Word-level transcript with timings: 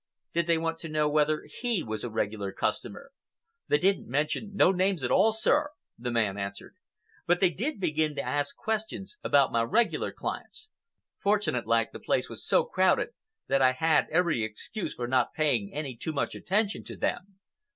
Did 0.33 0.47
they 0.47 0.57
want 0.57 0.79
to 0.79 0.89
know 0.89 1.07
whether 1.07 1.45
he 1.47 1.83
was 1.83 2.03
a 2.03 2.09
regular 2.09 2.51
customer?" 2.51 3.11
"They 3.67 3.77
didn't 3.77 4.07
mention 4.07 4.55
no 4.55 4.71
names 4.71 5.03
at 5.03 5.11
all, 5.11 5.31
sir," 5.31 5.69
the 5.95 6.09
man 6.09 6.39
answered, 6.39 6.73
"but 7.27 7.39
they 7.39 7.51
did 7.51 7.79
begin 7.79 8.15
to 8.15 8.21
ask 8.23 8.57
questions 8.57 9.19
about 9.23 9.51
my 9.51 9.61
regular 9.61 10.11
clients. 10.11 10.69
Fortunate 11.19 11.67
like, 11.67 11.91
the 11.91 11.99
place 11.99 12.29
was 12.29 12.43
so 12.43 12.63
crowded 12.63 13.09
that 13.45 13.61
I 13.61 13.73
had 13.73 14.07
every 14.09 14.41
excuse 14.43 14.95
for 14.95 15.07
not 15.07 15.35
paying 15.35 15.71
any 15.71 15.95
too 15.95 16.13
much 16.13 16.33
attention 16.33 16.83
to 16.85 16.97
them. 16.97 17.35